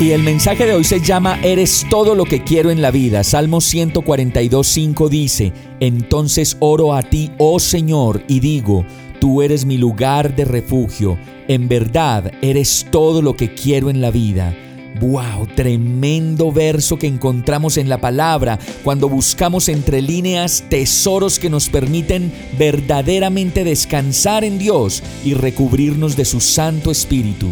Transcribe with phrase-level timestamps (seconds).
[0.00, 3.22] Y el mensaje de hoy se llama Eres todo lo que quiero en la vida.
[3.22, 8.84] Salmo 142.5 dice, Entonces oro a ti, oh Señor, y digo,
[9.20, 11.16] Tú eres mi lugar de refugio.
[11.46, 14.54] En verdad, eres todo lo que quiero en la vida.
[15.00, 15.46] ¡Wow!
[15.54, 22.32] Tremendo verso que encontramos en la palabra cuando buscamos entre líneas tesoros que nos permiten
[22.58, 27.46] verdaderamente descansar en Dios y recubrirnos de su Santo Espíritu.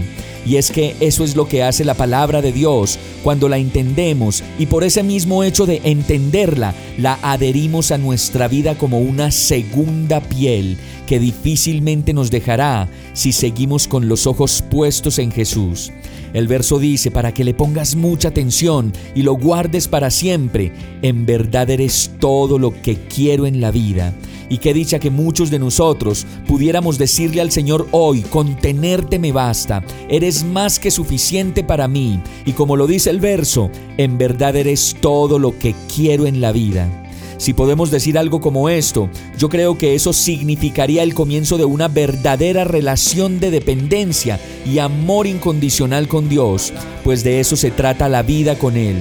[0.45, 4.43] Y es que eso es lo que hace la palabra de Dios cuando la entendemos
[4.59, 10.21] y por ese mismo hecho de entenderla, la adherimos a nuestra vida como una segunda
[10.21, 10.77] piel
[11.07, 15.93] que difícilmente nos dejará si seguimos con los ojos puestos en Jesús.
[16.33, 21.27] El verso dice, para que le pongas mucha atención y lo guardes para siempre, en
[21.27, 24.15] verdad eres todo lo que quiero en la vida.
[24.49, 29.83] Y qué dicha que muchos de nosotros pudiéramos decirle al Señor hoy, contenerte me basta,
[30.09, 32.21] eres más que suficiente para mí.
[32.45, 36.53] Y como lo dice el verso, en verdad eres todo lo que quiero en la
[36.53, 37.02] vida.
[37.43, 41.89] Si podemos decir algo como esto, yo creo que eso significaría el comienzo de una
[41.89, 48.23] verdadera relación de dependencia y amor incondicional con Dios, pues de eso se trata la
[48.23, 48.95] vida con Él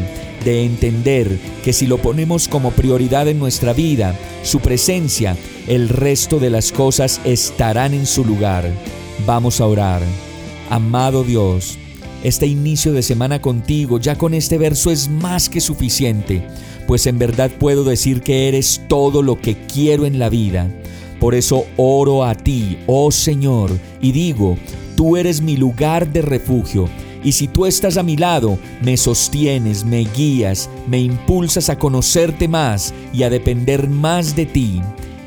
[0.44, 6.40] de entender que si lo ponemos como prioridad en nuestra vida, su presencia, el resto
[6.40, 8.72] de las cosas estarán en su lugar.
[9.28, 10.02] Vamos a orar.
[10.72, 11.78] Amado Dios,
[12.24, 16.46] este inicio de semana contigo ya con este verso es más que suficiente,
[16.88, 20.70] pues en verdad puedo decir que eres todo lo que quiero en la vida.
[21.20, 23.72] Por eso oro a ti, oh Señor,
[24.02, 24.58] y digo,
[24.96, 26.90] tú eres mi lugar de refugio
[27.24, 32.48] y si tú estás a mi lado, me sostienes, me guías, me impulsas a conocerte
[32.48, 34.82] más y a depender más de ti.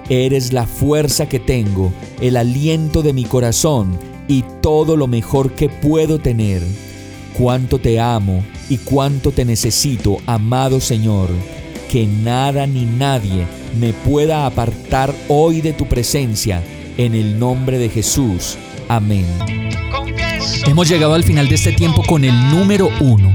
[0.09, 3.97] Eres la fuerza que tengo, el aliento de mi corazón
[4.29, 6.63] y todo lo mejor que puedo tener.
[7.37, 11.29] Cuánto te amo y cuánto te necesito, amado Señor.
[11.91, 13.47] Que nada ni nadie
[13.79, 16.63] me pueda apartar hoy de tu presencia.
[16.97, 18.57] En el nombre de Jesús.
[18.89, 19.27] Amén.
[20.67, 23.35] Hemos llegado al final de este tiempo con el número uno.